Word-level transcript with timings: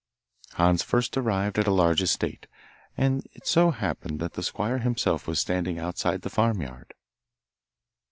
Hans 0.53 0.81
first 0.81 1.15
arrived 1.15 1.59
at 1.59 1.67
a 1.67 1.71
large 1.71 2.01
estate, 2.01 2.47
and 2.97 3.23
it 3.33 3.45
so 3.45 3.69
happened 3.69 4.19
that 4.19 4.33
the 4.33 4.41
squire 4.41 4.79
himself 4.79 5.27
was 5.27 5.39
standing 5.39 5.77
outside 5.77 6.23
the 6.23 6.29
farmyard. 6.31 6.95